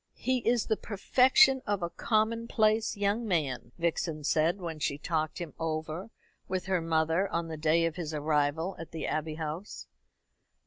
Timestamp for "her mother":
6.65-7.27